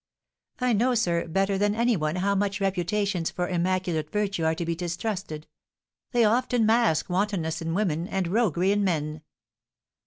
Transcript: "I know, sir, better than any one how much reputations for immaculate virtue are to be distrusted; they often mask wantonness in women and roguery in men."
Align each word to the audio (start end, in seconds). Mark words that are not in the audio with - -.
"I 0.59 0.73
know, 0.73 0.95
sir, 0.95 1.27
better 1.27 1.59
than 1.59 1.75
any 1.75 1.95
one 1.95 2.15
how 2.15 2.33
much 2.33 2.59
reputations 2.59 3.29
for 3.29 3.47
immaculate 3.47 4.09
virtue 4.09 4.43
are 4.45 4.55
to 4.55 4.65
be 4.65 4.73
distrusted; 4.75 5.45
they 6.11 6.25
often 6.25 6.65
mask 6.65 7.07
wantonness 7.07 7.61
in 7.61 7.75
women 7.75 8.07
and 8.07 8.27
roguery 8.27 8.71
in 8.71 8.83
men." 8.83 9.21